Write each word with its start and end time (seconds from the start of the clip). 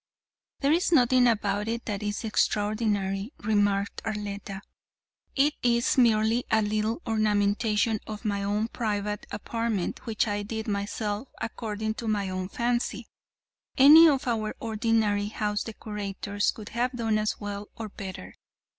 "There 0.61 0.71
is 0.71 0.91
nothing 0.91 1.27
about 1.27 1.67
it 1.67 1.85
that 1.85 2.01
is 2.01 2.23
extraordinary," 2.23 3.33
remarked 3.37 4.01
Arletta, 4.03 4.61
"it 5.35 5.53
is 5.61 5.95
merely 5.95 6.43
a 6.49 6.63
little 6.63 7.03
ornamentation 7.05 7.99
of 8.07 8.25
my 8.25 8.41
own 8.41 8.69
private 8.69 9.27
apartment 9.29 10.07
which 10.07 10.27
I 10.27 10.41
did 10.41 10.67
myself 10.67 11.27
according 11.39 11.93
to 12.01 12.07
my 12.07 12.31
own 12.31 12.49
fancy. 12.49 13.05
Any 13.77 14.09
of 14.09 14.25
our 14.27 14.55
ordinary 14.59 15.27
house 15.27 15.63
decorators 15.65 16.49
could 16.49 16.69
have 16.69 16.93
done 16.93 17.19
as 17.19 17.39
well 17.39 17.67
or 17.77 17.87
better. 17.87 18.33